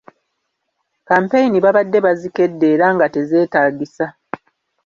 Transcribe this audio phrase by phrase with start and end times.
[0.99, 4.05] Kkampeyini babadde bazikedde era nga tezeetaagisa.